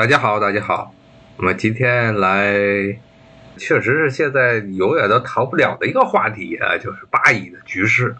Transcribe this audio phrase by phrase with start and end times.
[0.00, 0.94] 大家好，大家好，
[1.36, 2.54] 我们今天来，
[3.58, 8.16] 确实是现在永远都逃不了的一个话题啊，就是巴以的局势。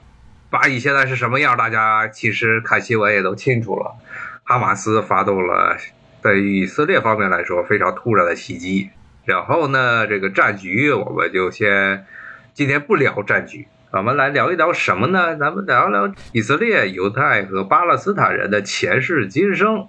[0.51, 1.57] 巴以现在是什么样？
[1.57, 3.97] 大家其实看新闻也都清楚了。
[4.45, 5.79] 哈马斯发动了
[6.21, 8.91] 在以色列方面来说非常突然的袭击，
[9.25, 12.05] 然后呢，这个战局我们就先
[12.53, 15.35] 今天不聊战局，我们来聊一聊什么呢？
[15.37, 19.89] 咱们聊聊以色列、犹太和巴勒斯坦人的前世今生。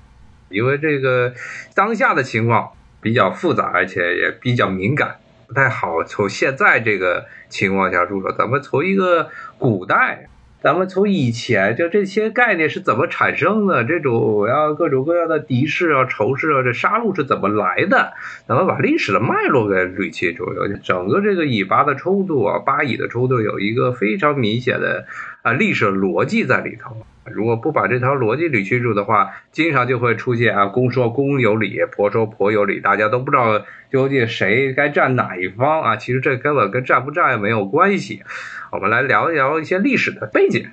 [0.51, 1.33] 因为这个
[1.73, 2.69] 当下的情况
[3.01, 5.15] 比较复杂，而且也比较敏感，
[5.47, 8.31] 不太好从现在这个情况下入手。
[8.37, 10.27] 咱们从一个古代，
[10.61, 13.83] 咱们从以前就这些概念是怎么产生的？
[13.83, 18.13] 这种要各种各样的敌视啊、仇视啊，这杀戮是怎么来的？
[18.47, 20.45] 咱们把历史的脉络给捋清楚。
[20.83, 25.07] 整个这个以巴的冲突啊，巴以的冲突有一个非常明显的
[25.41, 27.05] 啊历史逻辑在里头。
[27.23, 35.95] 如果不把这条逻辑捋清楚的话，经常就会出现啊，公说公有理，婆说婆有理，大家都不知道究竟谁该站哪一方啊。
[35.95, 38.23] 其实这根本跟站不站也没有关系。
[38.71, 40.65] 我们来聊一聊一些历史的背景。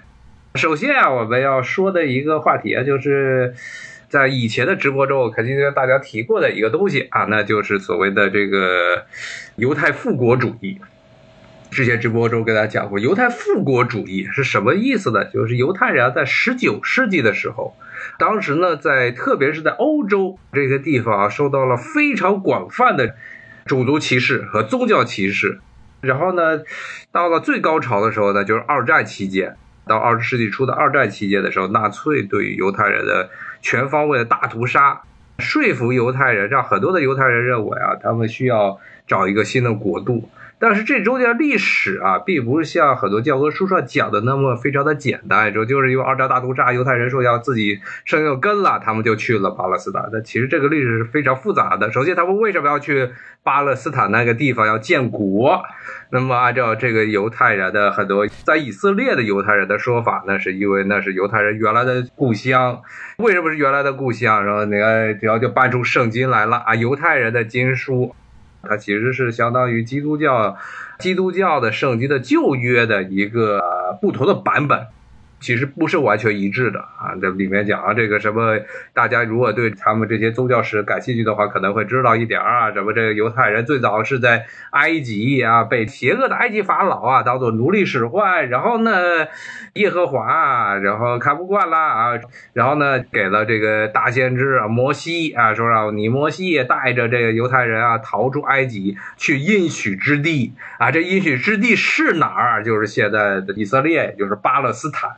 [0.55, 3.55] 首先啊，我们要说的一个话题啊，就是
[4.09, 9.05] 在以前的直播中肯定跟大家提过的一个东西啊，那就是所谓的这个
[9.57, 10.81] 犹太复国主义。
[11.71, 15.25] 之前直播中跟大家讲过，犹太复国主义是什么意思呢？
[15.27, 17.77] 就是犹太人在十九世纪的时候，
[18.19, 23.15] 当时呢，在特别是在欧洲这个地方啊，受到了非常广泛的
[23.65, 25.61] 种族歧视和宗教歧视。
[26.01, 26.63] 然后呢，
[27.13, 35.03] 到了最高潮的时候呢，就是二战期间，到二十世纪初的二战期间的时候，纳粹对于犹太人的全方位的大屠杀，
[35.39, 40.29] 说服犹太人，让很多的犹太人认为啊，他们需要找一个新的国度。
[40.61, 50.09] 但是这中间历史啊，并不是像很多教科书上讲的那么非常的简单，说就是因为二战大屠杀，犹太人说要自己生个根了，他们就去了巴勒斯坦。
[50.13, 51.93] 那其实这个历史是非常复杂的。
[51.93, 53.11] 首先，他们为什么要去
[53.45, 55.63] 巴勒斯坦那个地方要建国？
[56.11, 62.83] 那么按照这个犹太人的很多在以色列的犹太人的说法，那是因为那是犹太人原来的故乡。
[63.19, 64.45] 为什么是原来的故乡？
[64.45, 68.15] 然后那个然后就搬出圣经来了啊，犹太人的经书。
[68.63, 70.57] 它其实是相当于基督教，
[70.99, 73.63] 基督教的圣经的旧约的一个
[74.01, 74.87] 不同的版本。
[75.41, 78.59] 其实不是完全一致的啊，这里面讲啊，这个什么，
[78.93, 88.91] 大家如果对他们这些宗教史感兴趣的话，可能会知道一点啊，什么这个犹太人最早是在埃及啊，被邪恶的埃及法老啊当做奴隶使唤，然后呢，
[89.75, 92.21] 耶和华然后看不惯啦啊，
[92.53, 102.65] 然后呢给了这个大先知啊摩西啊，说让你摩西也带着这个犹太人啊逃出埃及去应许之地啊，这应许之地是哪儿？
[102.65, 105.13] 就是现在的以色列，就是巴勒斯坦。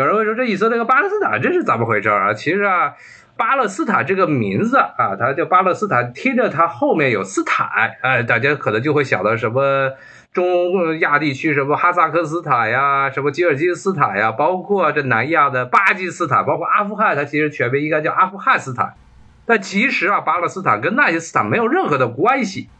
[0.00, 2.32] 有人会说，这以色列和巴勒斯坦这是怎么回事啊？
[2.32, 2.94] 其实啊，
[3.36, 7.68] 巴勒斯坦这个名字啊，它叫巴勒斯坦，听着它后面有斯坦，
[8.00, 9.90] 哎，大家可能就会想到什么
[10.32, 18.94] 中亚地区什么哈萨克斯坦呀，什么吉尔吉斯斯坦呀，包括这南亚的巴基斯坦，包括阿富汗，它其实全名应该叫阿富汗斯坦。
[19.44, 22.70] 但其实啊，巴勒斯坦跟那些斯坦没有任何的关系。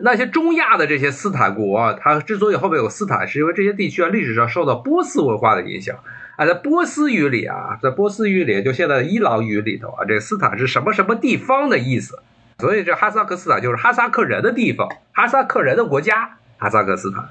[0.00, 5.96] 那些中亚的这些斯坦国，它之所以后面有斯坦，是因为这些地区啊历史上受到波斯文化的影响。
[6.38, 12.20] 啊，在波斯语里啊，在波斯语里，就现在伊朗语里头啊，这斯坦是什么什么地方的意思，
[12.60, 17.28] 所以这哈萨克斯坦就是哈萨克人的地方，哈萨克人的国家，哈萨克斯坦，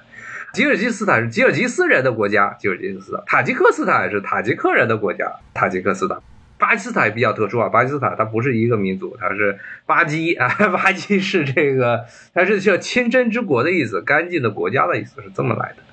[0.52, 6.18] 吉尔吉斯坦是吉尔吉斯人的国家，吉尔吉斯坦，塔吉克斯坦是塔吉克人的国家，塔吉克斯坦，
[6.58, 12.04] 巴基斯坦比较特殊啊，巴基斯坦它不是一个民族，它是巴基 啊，巴基是这个，
[12.34, 15.84] 它是叫清真之国的意思，干净的国家的意思是这么来的，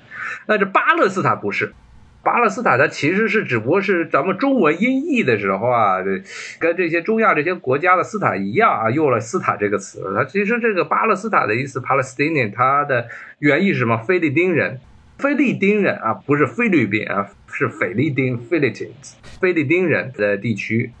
[0.47, 1.73] 那这巴勒斯坦不是。
[2.25, 5.97] 巴勒斯坦它其实是只不过是咱们中文音译的时候啊，
[6.59, 10.01] 跟这些中亚这些国家的斯坦一样啊，用了斯坦这个词。
[10.17, 13.05] 它其实这个巴勒斯坦的意思，Palestinian，它的
[13.37, 13.97] 原意是什么？
[13.97, 14.79] 菲利丁人，
[15.19, 20.91] 菲利丁人啊，不是菲律宾啊，是菲利丁 （Philippines），菲利丁人的地区。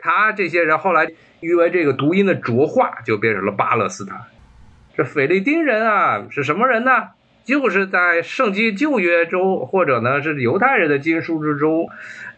[0.00, 1.08] 他这些人后来
[1.40, 4.20] 因为这个读音的浊化，就变成了巴勒斯坦。
[4.96, 6.90] 这菲利丁人啊，是什么人呢？
[7.44, 11.86] 就是在圣经旧约中，或者呢是犹太人的经书之中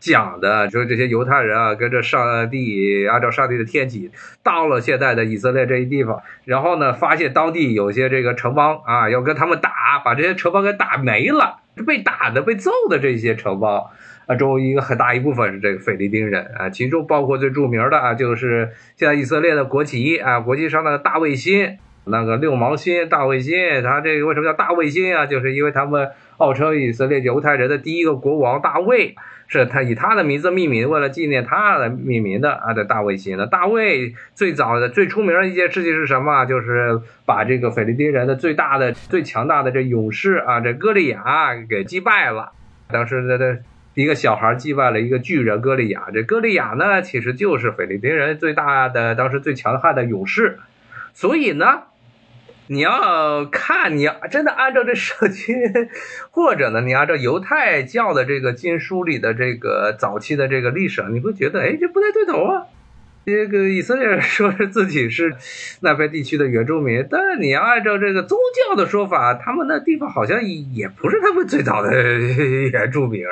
[0.01, 4.11] 讲的，说这些犹太人啊，跟着上帝按照上帝的天启，
[4.43, 13.85] 到了现在的以色列这一地方，然后呢发现当地有些这个城邦啊，要跟他们打，把这些城邦给打没了，被打的、被揍的这些城邦
[14.27, 21.79] 啊，中一个很大一部分是这个菲利丁人啊，其中包括最著名的啊，就是现在以色列的国旗啊，国旗上的大卫星。
[22.09, 25.27] 那个六芒星、大卫星，他这个为什么叫大卫星啊？
[25.27, 29.17] 就是因为他们号称以色列犹太人的第一个国王大卫，
[29.49, 32.73] 是他以他的名字命名，为了纪念他的命名的啊。
[32.75, 36.45] 这大卫星，那大卫最早的、最出名的一件事情是什么？
[36.45, 42.53] 就是把这个腓力丁人的最大的、最强大的这勇士啊，这歌利亚给击败了。
[42.89, 43.59] 当时的这
[43.95, 50.61] 一个小孩击败了一个巨人歌利亚，这歌利亚呢，其实就是腓力丁人最大的、当时最强悍的勇士，
[51.13, 51.83] 所以呢。
[52.69, 55.55] 你要看，你要真的按照这圣经，
[56.31, 62.65] 或者呢，你按照犹太教的这个经书里的这个早期的这个历史，你会觉得，哎，这不太对头啊。
[63.25, 65.35] 这个以色列人说是自己是
[65.81, 68.39] 那片地区的原住民，但你要按照这个宗
[68.69, 73.23] 教的说法，他们那地方好像也不是他们最早的原住民，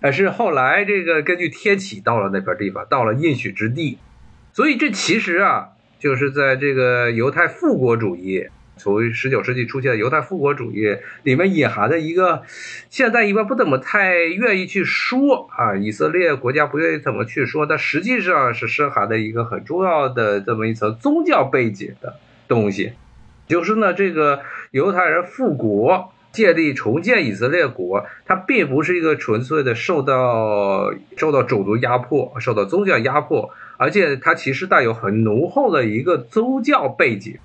[0.00, 3.98] 而是后来这个根据天启到了那片地方，到了应许之地，
[4.52, 5.68] 所以这其实啊。
[6.02, 12.42] 就是在这个犹太复国主义，从十九世纪出现的犹太复国主义里面隐含的一个，
[12.90, 22.16] 现在一般不怎么太愿意去说啊，以色列国家不愿意怎么去说，但实际上是深含的一个很重要的这么一层宗教背景的
[22.48, 22.94] 东西，
[23.46, 24.40] 就是呢，这个
[24.72, 33.50] 犹太人复国建立重建以色列国，它并不是一个纯粹的受到受到种族压迫、受到宗教压迫。
[33.82, 37.38] 而且它其实带有很浓厚的一个宗教背景，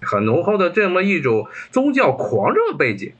[0.00, 3.12] 很浓厚的这么一种宗教狂热背景。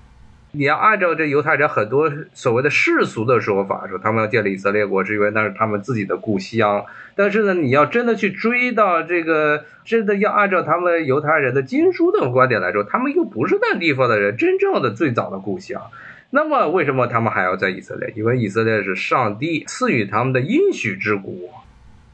[0.51, 6.85] 你要按照这犹太人很多所谓的世俗的说法，说他们要建立以色列国，是因为那是他们自己的故乡。
[7.15, 15.81] 但是呢，你要真的去追到这个，真的要按照他们犹太人的经书的观点来说，他们又不是那地方的人，真正的最早的故乡。
[16.31, 18.13] 那么为什么他们还要在以色列？
[18.17, 21.33] 因为以色列是上帝赐予他们的应许之国。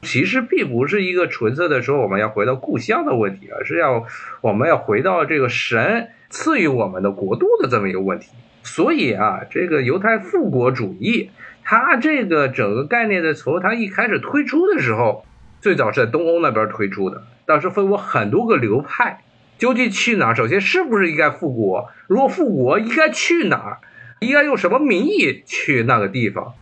[0.01, 4.05] 其实并不是一个纯粹的说我们要回到故乡的问题，而是要
[4.41, 8.29] 我们要回到这个神赐予我们的国度的这么一个问题。
[8.63, 11.29] 所以啊，这个犹太复国主义，
[11.63, 15.25] 它这个整个概念的从它一开始推出的时候，
[15.61, 19.23] 最早是在东欧那边推出的，当时分为很多个流派，
[19.57, 20.35] 究竟去哪儿？
[20.35, 21.89] 首先是不是应该复国？
[22.07, 23.77] 如果复国，应该去哪儿？
[24.19, 26.53] 应该用什么名义去那个地方？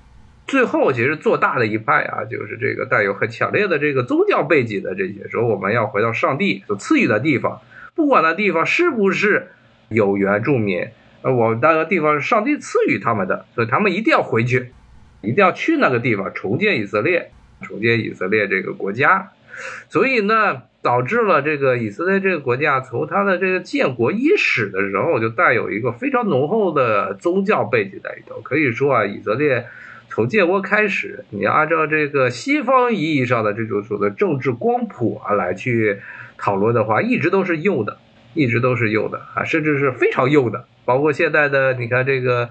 [0.50, 7.62] 最后，其实做大的一派啊，就是这个带有很强烈的这个宗教背景的这些，说我们要回到上帝所赐予的地方，
[7.94, 9.50] 不管那地方是不是
[9.90, 10.88] 有原住民，
[11.22, 14.72] 呃，我们那个地方是上帝赐予他们的，所以他们一定要回去，
[15.22, 17.30] 一定要去那个地方重建以色列，
[17.62, 19.32] 重建以色列这个国家。
[19.88, 28.42] 所以呢，导致了这个以色列这个国家从它的这个建国伊始的时候，就带有一个非常浓厚的宗教背景在里头。
[28.42, 29.68] 可以说啊，以色列。
[30.20, 36.02] 从建国开始，你按照这个西方意义上的这种所谓的政治光谱啊来去
[36.38, 37.96] 讨论的话，一直都是右的，
[38.34, 40.66] 一直都是右的啊，甚至是非常右的。
[40.84, 42.50] 包括现在的，你看这个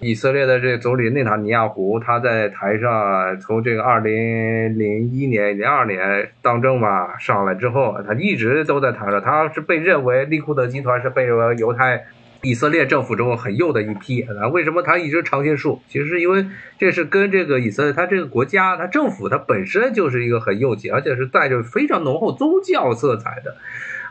[0.00, 11.26] 以色列的这个总理内塔尼亚胡，他在台上从这个二零零一年、零二年当政嘛上来之后，他一直都在台上，他是被认为利库德集团是被
[11.56, 12.06] 犹太。
[12.42, 15.80] 以色列政府中很右的一批啊，为什么他一直常青树？
[15.88, 16.46] 其实是因为
[16.78, 23.56] 这是跟这个以色列，他这个国家，他政府，它本身就是一个很右倾，而且是带着非常浓厚宗教色彩的，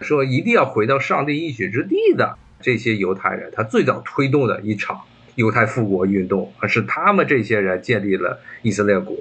[0.01, 5.01] 说一定要回到上帝应许之地的这些犹太人，他最早推动的一场
[5.35, 9.15] 犹太复国运动，是他们这些人建立了以色列国。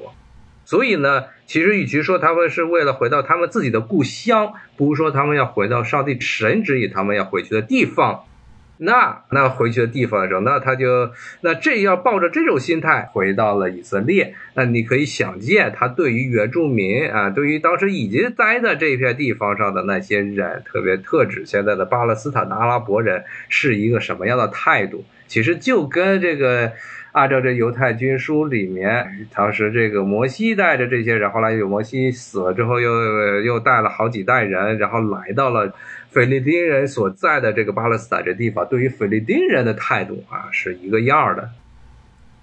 [0.65, 8.25] 所以呢，其实与其说他们是为了回到他们自己的故乡，不如说他们要回到上帝神指引他们要回去的地方。
[8.79, 11.13] 那那回去的地方的时候，那他就
[11.43, 14.35] 那这要抱着这种心态回到了以色列。
[14.55, 25.05] 那你可以想见，他对于原住民啊，对于当时已经待在这片地方上的那些人，特别特指现在的巴勒斯坦的阿拉伯人，是一个什么样的态度？
[25.29, 26.73] 其实就跟这个
[27.13, 35.73] 按照这犹太军书里面，当时这个摩西带着这些人，后来有摩西死了之后，又又带了好几代人，然后来到了。
[36.15, 41.51] 菲律宾人所在的这个巴勒斯坦这地方，对于菲律宾人的态度啊，是一个样的。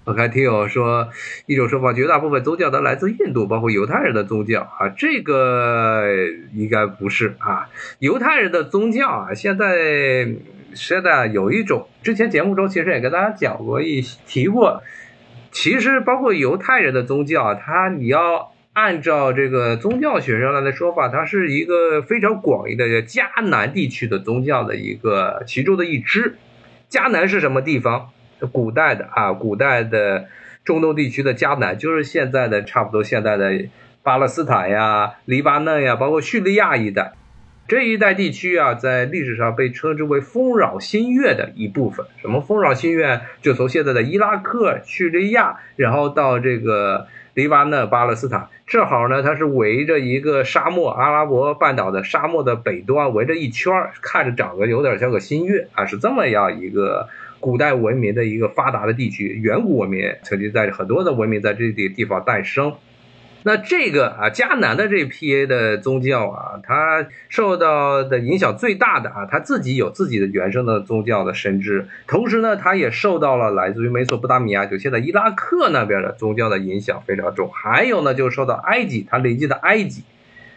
[0.04, 1.08] 我看听友说，
[1.46, 6.04] 一种说法，绝大部分宗教都来自印度，包括犹太人的宗教啊，这个
[6.52, 7.70] 应该不是啊。
[7.98, 10.28] 犹太人的宗教啊，现在
[10.74, 14.82] 现在有一种，之前节目中其实也跟大家讲过一提过，
[15.50, 18.52] 其实包括犹太人的宗教，他你要。
[18.72, 26.36] 按照这个宗教学上来的说法，它是一个非常广义的迦南地区的宗教的一个其中的一支。
[26.90, 28.10] 迦南是什么地方？
[28.50, 30.26] 古代的啊，古代的
[30.64, 33.52] 中东地区的迦南，就是现在的差不多现在的
[34.02, 37.12] 巴勒斯坦呀、黎巴嫩呀，包括叙利亚一带。
[37.68, 42.04] 这一带地区啊，在历史上被称之为丰饶新月的一部分。
[42.20, 43.20] 什么丰饶新月？
[43.40, 53.72] 就从现在的伊拉克、叙利亚，然后到这个黎巴嫩、巴勒斯坦，正好呢，它是围着一个沙漠，阿拉伯半岛的沙漠的北端围着一圈
[54.02, 57.08] 看着长得有点像个新月啊，是这么样一个
[57.40, 59.28] 古代文明的一个发达的地区。
[59.28, 62.74] 远古文明曾经在很多的文明在这地地方诞生。
[63.44, 77.50] 那这个啊，迦南的这批的宗教啊，它受到的影响最大的啊，它自己有自己的原生的宗教的神知，同时呢，它也受到了来自于美索不达米亚，就现在伊拉克那边的宗教的影响非常重。
[77.52, 80.04] 还有呢，就受到埃及，它累积的埃及，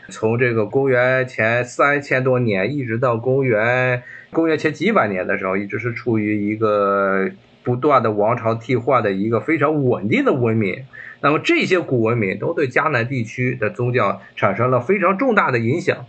[0.10, 7.30] 从这个公元前三千多年一直到公元公元前几百年的时候，一直是处于一个
[7.66, 10.86] 不断的王朝替换的一个非常稳定的文明。
[11.22, 16.06] 那么这些古文明都对迦南地区的宗教产生了非常重大的影响。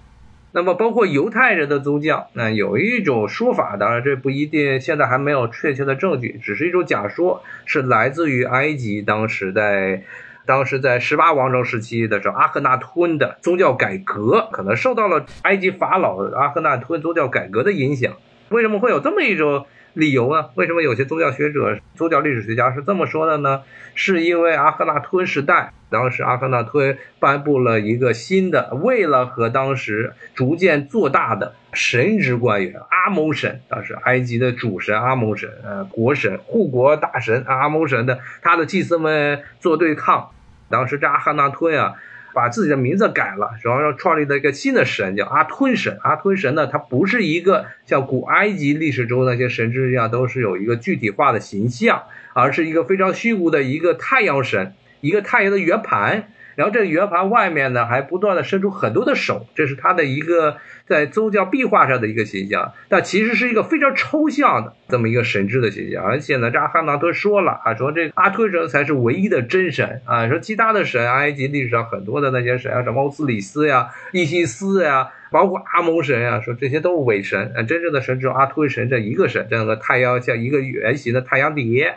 [0.53, 10.03] 那么包括犹太人的宗教，那有一种说法，当然这不一定，现在还没有确切的证据，只是一种假说，是来自于埃及当时在
[10.47, 18.15] 当时在十八王朝时期的时候，阿赫纳吞的宗教改革，可能受到了埃及法老阿赫纳吞宗教改革的影响。
[18.51, 19.67] 为什么会有这么一种？
[19.97, 20.50] 理由啊？
[20.57, 23.62] 为什么有些宗教学者、宗教历史学家是这么说的呢？
[23.95, 40.31] 是因为阿赫纳吞时代，当时阿赫纳吞颁布了一个新的，为了和当时逐渐做大的神职官员阿蒙神，当时埃及的主神阿蒙神，呃，国神、护国大神阿蒙神的他的祭司们做对抗，
[40.69, 41.95] 当时这阿赫纳吞啊。
[42.37, 45.99] 把自己的名字改了，然后创立了一个新的神，叫阿吞神。
[46.02, 52.02] 阿吞神呢，它不是一个像古埃及历史中那些神之一样，都是有一个具体化的形象，
[52.35, 56.28] 而是一个非常虚无的一个太阳神，一个太阳的圆盘。
[56.57, 62.73] 然后这个圆盘外面呢，还不断的伸出很多的手，这是他的一个在宗教壁画上的一个形象。
[62.89, 66.03] 但其实是一个非常抽象的这么一个神智的形象。
[66.03, 70.29] 而且呢，这阿哈纳特说了啊，说这阿推神才是唯一的真神啊。
[70.29, 77.53] 说其他的神，埃及历史上很多的那些神啊，什么欧斯里斯呀、伊西斯呀，包括阿蒙神呀，说这些都是伪神。
[77.55, 81.97] 啊，真正的神只有阿推神这一个神，这样的太阳像一个圆形的太阳碟，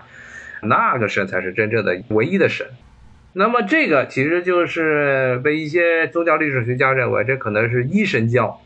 [0.62, 2.68] 那个神才是真正的唯一的神。
[3.40, 8.60] 那么这个其实就是被一些宗教历史学家认为，这可能是一神教，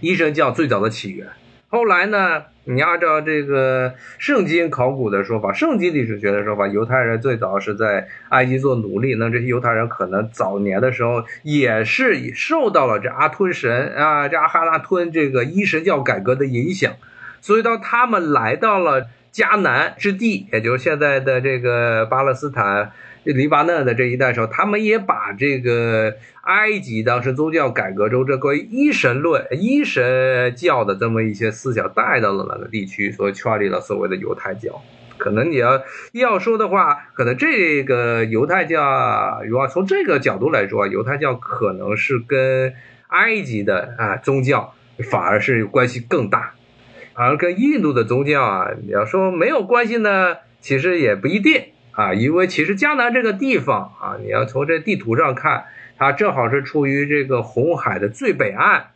[0.00, 1.28] 一神教最早的起源。
[1.68, 9.14] 后来呢，你按照这个圣经考古的说法，圣经历史学的说法，犹太人最早是在埃及做奴隶。
[9.14, 16.92] 那这些犹太人可能早年的时候也是受到了这阿吞神啊，这阿哈拉吞这个一神教改革的影响，
[17.40, 22.92] 所以当他们来到了迦南之地，也就是现在的这个巴勒斯坦。
[23.24, 34.80] 黎巴嫩的这一代时候，他们也把这个埃及当时宗教改革中这关于一神论、一神教的这么一些思想带到了那个地区，所以确立了所谓的犹太教。
[35.18, 42.72] 可能你要要说的话，可能这个犹太教，如果从这个角度来说，犹太教可能是跟
[43.08, 44.72] 埃及的啊宗教
[45.10, 46.54] 反而是关系更大，
[47.12, 51.64] 而跟印度的宗教啊，你要说没有关系呢，其实也不一定。
[51.92, 55.64] 啊，因为其实江南这个地方啊，你要从这地图上看，
[55.98, 58.86] 它正好是处于这个红海的最北岸。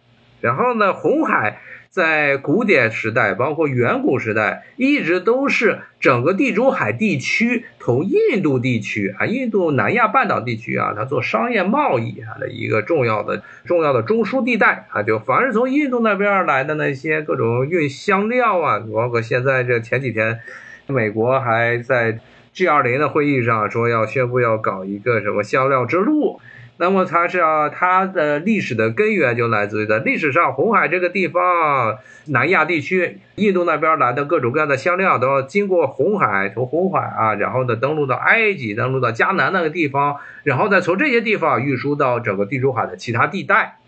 [0.41, 1.59] 然后呢，红海
[1.89, 15.03] 在古典时代，包括远古时代，一直都是整个地中海地区同印度地区啊，印度南亚半岛地区啊，它做商业贸易啊的一个重要的重要的中枢地带啊。
[15.03, 20.41] 就凡是从印度那边来的那些各种运香料啊，包括现在这前几天，
[20.87, 22.19] 美国还在。
[22.55, 26.41] G 二零的会议上说要宣布要搞一个什么香料之路，
[26.77, 43.79] 那么它是啊它的历史的根源就来自于在历史上红海这个地方，南亚地区，印度那边来的各种各样的香料都要经过红海，从红海啊，然后呢登陆到埃及，登陆到迦南那个地方，然后再从这些地方运输到整个地中海的其他地带。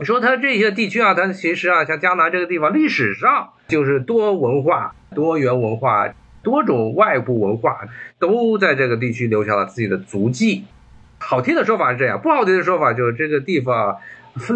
[0.00, 6.08] 说它这些地区啊，它其实啊，像迦南这个地方，历史上就是多文化、多元文化。
[6.44, 7.80] 多种外部文化
[8.20, 10.64] 都在这个地区留下了自己的足迹。
[11.18, 13.96] 好听的说法是这样，不好听的说法就是这个地方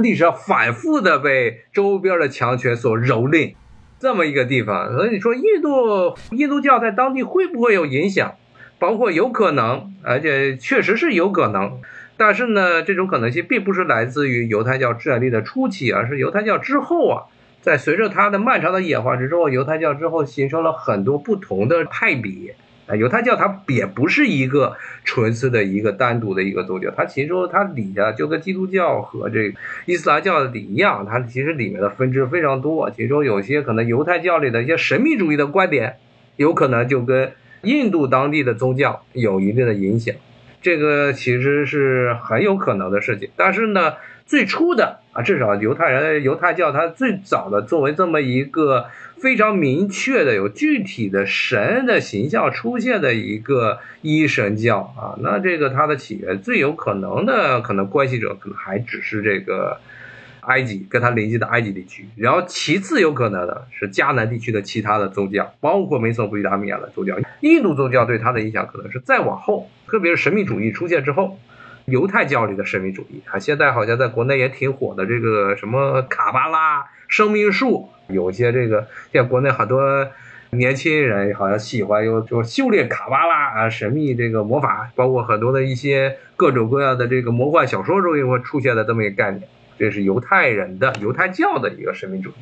[0.02, 3.54] 历史上反复的被周边的强权所蹂躏，
[3.99, 4.92] 这么一个地方。
[4.92, 8.35] 所以你说印度印度教在当地会不会有影响？
[8.78, 11.80] 包括有可能，而且确实是有可能。
[12.16, 17.25] 但是呢，这种可能性并不是来自于犹太教建立的初期，而是犹太教之后啊。
[17.61, 22.55] 在随着它的漫长的演化之中，犹太教之后形成了很多不同的派别，
[22.87, 35.97] 啊，犹太教它也不是一个纯粹的一个单独的一个宗教，它其中它底下就跟基督教和这个伊斯兰教的一样，它其实里面的分支非常多，其中有些可能犹太教里的一些神秘主义的观点，
[36.37, 40.15] 有可能就跟印度当地的宗教有一定的影响，
[40.62, 43.29] 这个其实是很有可能的事情。
[43.37, 48.87] 但是呢，最初的至少犹太人犹太教它最早的作为这么一个。
[49.21, 59.81] 非常明确的有具体的神的形象出现的一个一神教啊，那这个它的起源最有可能的可能关系者可能还只是这个
[60.43, 71.41] 埃及跟它邻近的埃及地区，然后其次有可能的是迦南地区的其他的宗教，包括美索不达米亚的宗教，印度宗教对它的影响可能是再往后，特别是神秘主义出现之后，
[71.88, 76.87] 犹太教里的神秘主义啊，现在好像在国内也挺火的这个什么卡巴拉。
[77.09, 80.07] 生命树有些这个，像国内很多
[80.50, 92.35] 年轻人好像喜欢有就修炼卡巴拉啊，神秘这个魔法，包括很多的一些各种各样的这个魔幻小说中也会出现的这么一个概念，这是犹太人的犹太教的一个神秘主义。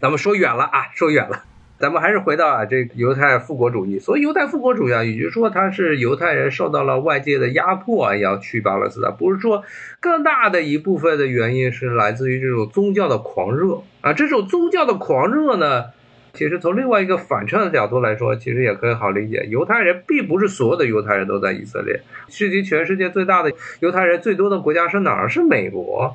[0.00, 1.42] 咱们说远了啊，说远了。
[1.80, 3.98] 咱们还是回到啊，这犹太复国主义。
[3.98, 9.16] 所以犹太复国主义啊，也就是说，他是犹太人受到了外界的压迫，要去巴勒斯坦。
[9.16, 9.64] 不是说
[9.98, 14.12] 更大的一部分的原因是来自于这种宗教的狂热啊。
[14.12, 15.86] 这种宗教的狂热呢，
[16.34, 19.46] 其实从另外一个反衬的角度来说，其实也可以好理解。
[19.48, 25.30] 犹太人并不是所有的犹太人都在以色列，涉及全世界最大的犹太人最多的国家是哪儿？
[25.30, 26.14] 是美国，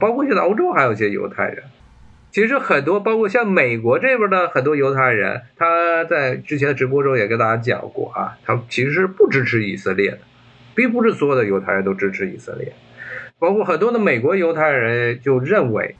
[0.00, 1.62] 包括现在欧洲还有一些犹太人。
[2.36, 10.18] 其实很多，包括像美国这边的很多犹太人，他在之前的直播中也跟大家讲过啊，他其实是不支持以色列的，
[10.74, 12.74] 并不是所有的犹太人都支持以色列，
[13.38, 15.96] 包括很多的美国犹太人就认为。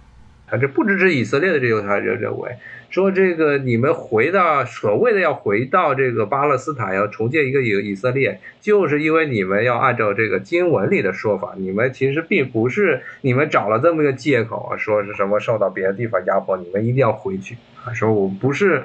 [0.49, 2.57] 啊，这不支持以色列的这犹太人认为，
[2.89, 18.85] 说这个你们回到所谓的要回到这个巴勒斯坦，要重建一个以以色列，就是因为你们要按照这个经文里的说法，你们其实并不是你们找了这么个借口，说是什么受到别的地方压迫，你们一定要回去啊，说我不是。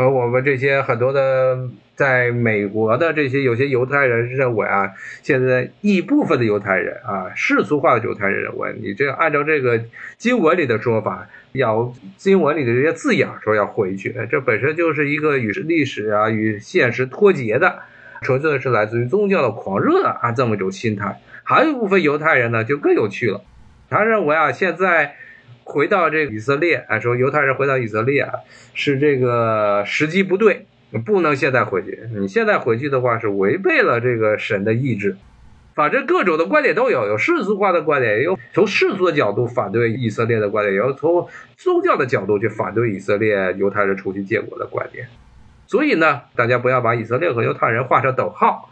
[0.00, 4.90] 和我们这些很多的在美国的这些有些犹太人认为啊，
[5.22, 9.84] 现在一部分的犹太人啊，世俗化的犹太人认为，你这按照这个
[10.16, 17.80] 经文里的说法，要经文里的这些字眼说要回去，这本身就是一个与历史啊与现实脱节的，
[18.22, 21.20] 纯粹是来自于宗教的狂热啊这么一种心态。
[21.42, 23.42] 还有一部分犹太人呢，就更有趣了，
[23.90, 25.16] 他认为啊，现在。
[25.70, 28.32] 回到这个以色列啊，说犹太人回到以色列啊，
[28.74, 30.66] 是这个时机不对，
[31.06, 32.00] 不能现在回去。
[32.18, 35.16] 你现在回去的话，是违背了这个神的意志。
[35.72, 45.06] 反正各种的观点都有，有世俗化的观点，也有从世俗的角度反对以色列的观点，也有从宗教的角度去反对以色列犹太人出去建国的观点。
[45.66, 48.70] 所以呢，大家不要把以色列和犹太人画上等号。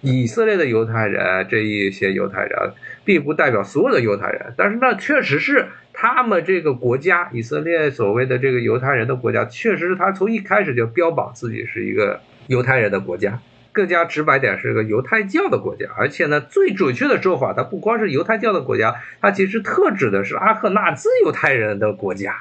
[0.00, 2.72] 以色列的犹太人这一些犹太人，
[3.04, 5.68] 并不代表所有的犹太人，但是那确实是。
[5.92, 13.40] 他们这个国家，以色列所谓的这个犹太人的国家，确实是他从一开始就标榜自己是一个犹太人的国家，
[13.72, 15.86] 更加直白点是个犹太教的国家。
[15.96, 22.36] 而且呢，最准确的说法，它不光是犹太教的国家，它其实特指的是阿克纳兹犹太人的国家。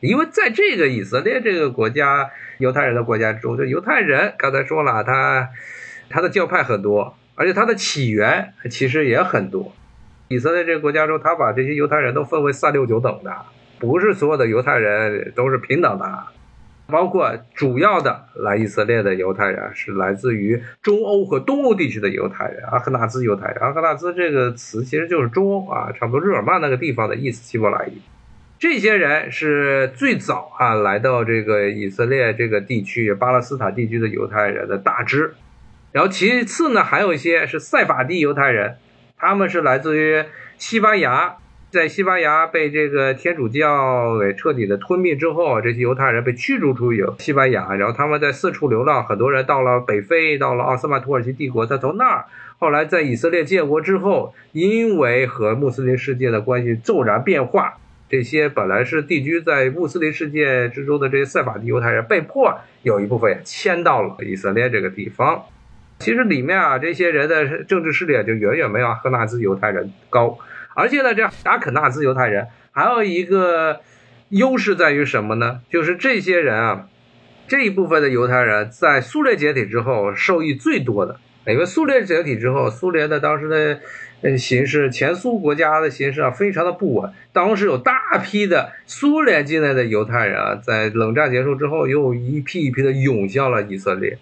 [0.00, 5.50] 因为在这个以色列这个国家，犹太人的国家中，这犹太人刚才说了，他
[6.08, 9.74] 他的教派很多，而且他的起源其实也很多。
[10.32, 13.36] 以色列这个国家中，他把这些犹太人都分为三六九等的，
[13.80, 16.04] 不是所有的犹太人都是平等的，
[16.86, 23.56] 包括主要的来以色列的犹太人是来自于中欧和东欧地区的犹太人，阿克纳兹犹太人。
[23.60, 27.94] 阿克纳兹这个词其实就是中欧啊，差不多日耳曼那个地方的意思，希伯来语。
[28.56, 35.34] 这些人是最早啊来到这个以色列这个地区，巴勒斯坦地区的犹太人的大支，
[35.90, 38.76] 然后其次呢，还有一些是塞法蒂犹太人。
[39.20, 40.24] 他们是来自于
[40.56, 41.36] 西班牙，
[41.70, 52.24] 在西班牙被这个天主教给彻底的吞并之后，这些犹太人被驱逐出西班牙，然后他们在四处流浪，很多人到了北非，到了奥斯曼土耳其帝国，再从那儿，
[52.58, 57.74] 后来在以色列建国之后，因为和穆斯林世界的关系骤然变化，
[58.08, 65.44] 这些本来是定居在穆斯林世界之中的这些塞法蒂犹太人，被迫有一部分迁到了以色列这个地方。
[66.00, 70.38] 其实里面啊，这些人的政治势力啊就远远没有阿克纳兹犹太人高，
[70.74, 73.80] 而且呢，这阿肯纳兹犹太人还有一个
[74.30, 75.60] 优势在于什么呢？
[75.68, 76.88] 就是这些人啊，
[77.46, 83.80] 这一部分的犹太人在苏联解体之后受益最多的，因为苏联解体之后，苏联的当时的
[84.22, 94.16] 呃形势，前苏国家的形势啊，非常的不稳，当时有大批的苏联境内的犹太人啊，在冷战结束之后，又一批一批的涌向了以色列。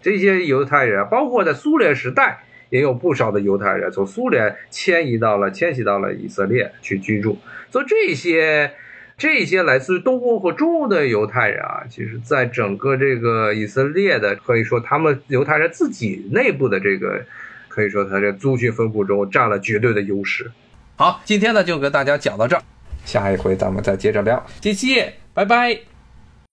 [0.00, 7.38] 这些犹太人，包括在苏联时代，也有不少的犹太人从苏联迁移到了迁徙到了以色列去居住。
[7.70, 8.72] 所以这些
[9.16, 17.24] 这些来自于东欧和中欧的犹太人啊，其实在整个这个以色列的可以说他们犹太人自己内部的这个
[17.68, 20.50] 可以说他这族群分布中占了绝对的优势。
[20.96, 22.62] 好，今天呢就跟大家讲到这儿，
[23.04, 25.97] 下一回咱们再接着聊，谢谢，拜拜。